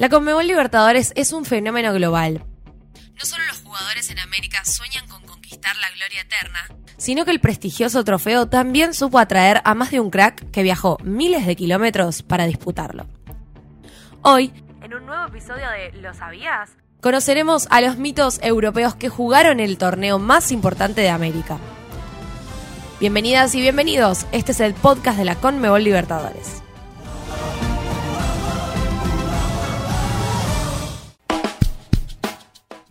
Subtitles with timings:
[0.00, 2.42] La Conmebol Libertadores es un fenómeno global.
[3.18, 6.58] No solo los jugadores en América sueñan con conquistar la gloria eterna,
[6.96, 10.96] sino que el prestigioso trofeo también supo atraer a más de un crack que viajó
[11.04, 13.08] miles de kilómetros para disputarlo.
[14.22, 16.70] Hoy, en un nuevo episodio de ¿Lo sabías?
[17.02, 21.58] Conoceremos a los mitos europeos que jugaron el torneo más importante de América.
[23.00, 26.62] Bienvenidas y bienvenidos, este es el podcast de la Conmebol Libertadores.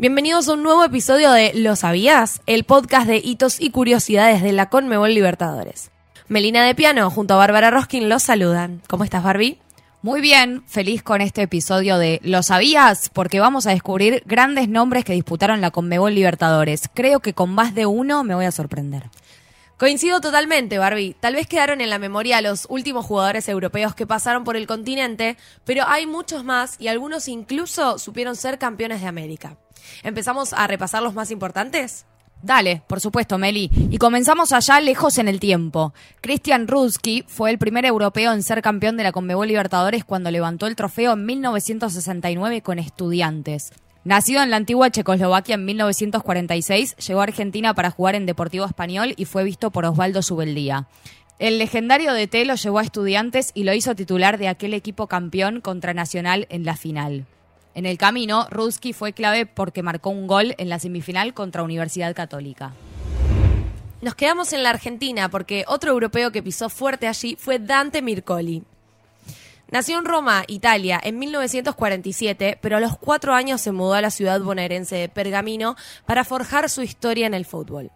[0.00, 2.40] Bienvenidos a un nuevo episodio de ¿Lo sabías?
[2.46, 5.90] El podcast de hitos y curiosidades de la Conmebol Libertadores.
[6.28, 8.80] Melina de Piano junto a Bárbara Roskin los saludan.
[8.86, 9.58] ¿Cómo estás, Barbie?
[10.00, 13.10] Muy bien, feliz con este episodio de ¿Lo sabías?
[13.12, 16.88] Porque vamos a descubrir grandes nombres que disputaron la Conmebol Libertadores.
[16.94, 19.10] Creo que con más de uno me voy a sorprender.
[19.78, 21.14] Coincido totalmente, Barbie.
[21.20, 25.36] Tal vez quedaron en la memoria los últimos jugadores europeos que pasaron por el continente,
[25.64, 29.56] pero hay muchos más y algunos incluso supieron ser campeones de América.
[30.02, 32.06] ¿Empezamos a repasar los más importantes?
[32.42, 33.70] Dale, por supuesto, Meli.
[33.72, 35.94] Y comenzamos allá lejos en el tiempo.
[36.22, 40.66] Christian Ruski fue el primer europeo en ser campeón de la Conmebol Libertadores cuando levantó
[40.66, 43.72] el trofeo en 1969 con estudiantes.
[44.08, 49.12] Nacido en la antigua Checoslovaquia en 1946, llegó a Argentina para jugar en Deportivo Español
[49.18, 50.88] y fue visto por Osvaldo Subeldía.
[51.38, 55.60] El legendario DT lo llevó a estudiantes y lo hizo titular de aquel equipo campeón
[55.60, 57.26] contra Nacional en la final.
[57.74, 62.14] En el camino, Ruski fue clave porque marcó un gol en la semifinal contra Universidad
[62.16, 62.72] Católica.
[64.00, 68.62] Nos quedamos en la Argentina porque otro europeo que pisó fuerte allí fue Dante Mircoli.
[69.70, 74.10] Nació en Roma, Italia, en 1947, pero a los cuatro años se mudó a la
[74.10, 75.76] ciudad bonaerense de Pergamino
[76.06, 77.90] para forjar su historia en el fútbol.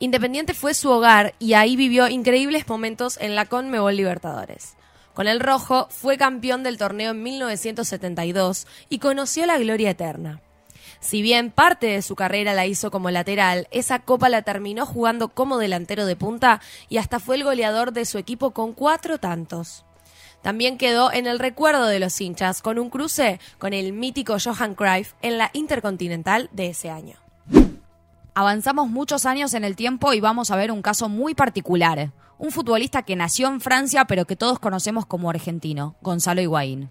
[0.00, 4.74] Independiente fue su hogar y ahí vivió increíbles momentos en la Conmebol Libertadores.
[5.14, 10.40] Con el rojo fue campeón del torneo en 1972 y conoció la gloria eterna.
[10.98, 15.28] Si bien parte de su carrera la hizo como lateral, esa copa la terminó jugando
[15.28, 19.84] como delantero de punta y hasta fue el goleador de su equipo con cuatro tantos.
[20.42, 24.74] También quedó en el recuerdo de los hinchas con un cruce con el mítico Johan
[24.74, 27.16] Cruyff en la Intercontinental de ese año.
[28.34, 32.10] Avanzamos muchos años en el tiempo y vamos a ver un caso muy particular.
[32.38, 36.88] Un futbolista que nació en Francia pero que todos conocemos como argentino, Gonzalo Higuaín.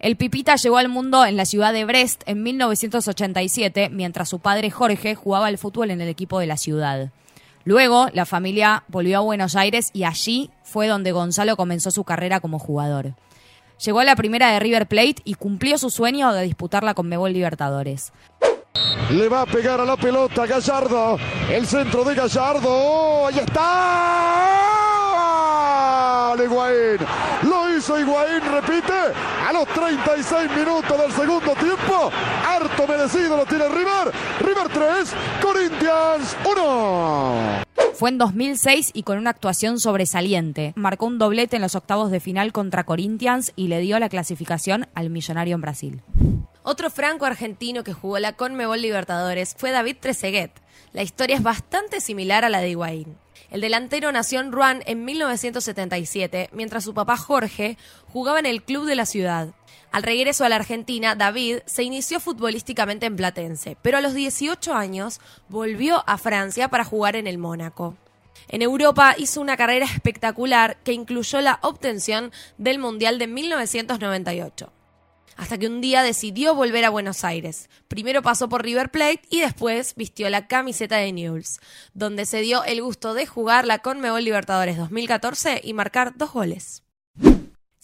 [0.00, 4.70] El Pipita llegó al mundo en la ciudad de Brest en 1987, mientras su padre
[4.70, 7.12] Jorge jugaba al fútbol en el equipo de la ciudad.
[7.64, 12.40] Luego, la familia volvió a Buenos Aires y allí fue donde Gonzalo comenzó su carrera
[12.40, 13.14] como jugador.
[13.84, 17.32] Llegó a la primera de River Plate y cumplió su sueño de disputar la Conmebol
[17.32, 18.12] Libertadores.
[19.10, 21.18] Le va a pegar a la pelota Gallardo.
[21.50, 23.26] El centro de Gallardo.
[23.26, 24.80] ¡Ahí está!
[26.44, 26.98] Higuaín.
[27.42, 28.92] Lo hizo Higuaín, repite,
[29.46, 32.10] a los 36 minutos del segundo tiempo.
[32.46, 34.12] Harto merecido lo tiene River.
[34.40, 35.14] River 3,
[35.60, 37.64] Corinthians 1.
[37.92, 40.72] Fue en 2006 y con una actuación sobresaliente.
[40.74, 44.88] Marcó un doblete en los octavos de final contra Corinthians y le dio la clasificación
[44.94, 46.02] al millonario en Brasil.
[46.62, 50.52] Otro franco argentino que jugó la Conmebol Libertadores fue David Trezeguet.
[50.94, 53.18] La historia es bastante similar a la de Higuaín.
[53.50, 57.76] El delantero nació en Rouen en 1977, mientras su papá Jorge
[58.10, 59.48] jugaba en el club de la ciudad.
[59.92, 64.72] Al regreso a la Argentina, David se inició futbolísticamente en Platense, pero a los 18
[64.72, 67.96] años volvió a Francia para jugar en el Mónaco.
[68.48, 74.72] En Europa hizo una carrera espectacular que incluyó la obtención del Mundial de 1998
[75.40, 77.70] hasta que un día decidió volver a Buenos Aires.
[77.88, 81.60] Primero pasó por River Plate y después vistió la camiseta de Newell's,
[81.94, 86.82] donde se dio el gusto de jugar la Conmebol Libertadores 2014 y marcar dos goles.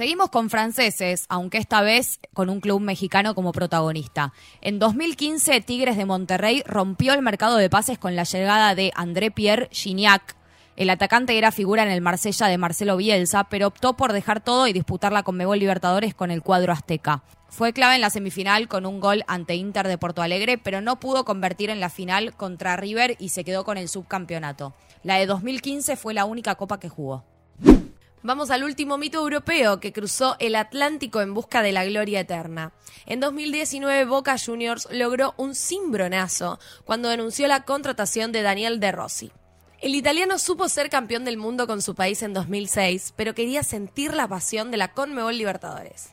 [0.00, 4.32] Seguimos con franceses, aunque esta vez con un club mexicano como protagonista.
[4.62, 9.30] En 2015, Tigres de Monterrey rompió el mercado de pases con la llegada de André
[9.30, 10.36] Pierre Gignac.
[10.76, 14.66] El atacante era figura en el Marsella de Marcelo Bielsa, pero optó por dejar todo
[14.66, 17.22] y disputar la Conmebol Libertadores con el cuadro azteca.
[17.50, 20.98] Fue clave en la semifinal con un gol ante Inter de Porto Alegre, pero no
[20.98, 24.72] pudo convertir en la final contra River y se quedó con el subcampeonato.
[25.02, 27.22] La de 2015 fue la única copa que jugó.
[28.22, 32.72] Vamos al último mito europeo que cruzó el Atlántico en busca de la gloria eterna.
[33.06, 39.32] En 2019 Boca Juniors logró un cimbronazo cuando denunció la contratación de Daniel De Rossi.
[39.80, 44.12] El italiano supo ser campeón del mundo con su país en 2006, pero quería sentir
[44.12, 46.10] la pasión de la Conmebol Libertadores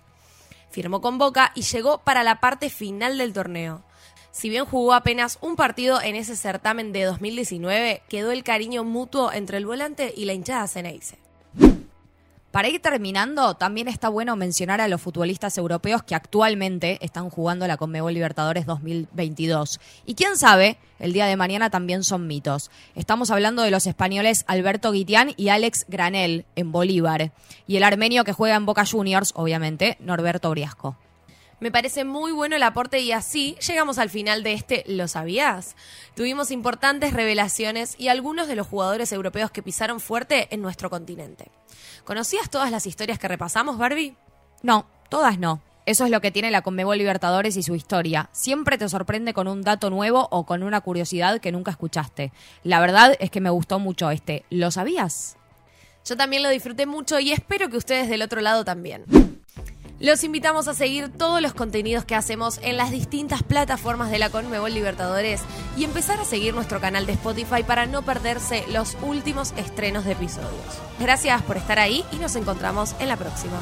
[0.77, 3.83] firmó con Boca y llegó para la parte final del torneo.
[4.31, 9.31] Si bien jugó apenas un partido en ese certamen de 2019, quedó el cariño mutuo
[9.31, 11.17] entre el volante y la hinchada Ceneice.
[12.57, 17.67] Para ir terminando, también está bueno mencionar a los futbolistas europeos que actualmente están jugando
[17.67, 19.79] la Conmebol Libertadores 2022.
[20.07, 22.71] Y quién sabe, el día de mañana también son mitos.
[22.95, 27.31] Estamos hablando de los españoles Alberto Guitián y Alex Granel en Bolívar.
[27.67, 30.97] Y el armenio que juega en Boca Juniors, obviamente, Norberto Briasco.
[31.59, 35.75] Me parece muy bueno el aporte y así llegamos al final de este ¿Lo sabías?
[36.15, 41.49] Tuvimos importantes revelaciones y algunos de los jugadores europeos que pisaron fuerte en nuestro continente.
[42.03, 44.15] ¿Conocías todas las historias que repasamos, Barbie?
[44.61, 45.63] No, todas no.
[45.87, 48.29] Eso es lo que tiene la Conmebol Libertadores y su historia.
[48.33, 52.33] Siempre te sorprende con un dato nuevo o con una curiosidad que nunca escuchaste.
[52.63, 54.45] La verdad es que me gustó mucho este.
[54.51, 55.37] ¿Lo sabías?
[56.05, 59.05] Yo también lo disfruté mucho y espero que ustedes del otro lado también.
[59.99, 64.29] Los invitamos a seguir todos los contenidos que hacemos en las distintas plataformas de la
[64.29, 65.41] Conmebol Libertadores
[65.75, 70.11] y empezar a seguir nuestro canal de Spotify para no perderse los últimos estrenos de
[70.11, 70.51] episodios.
[70.99, 73.59] Gracias por estar ahí y nos encontramos en la próxima.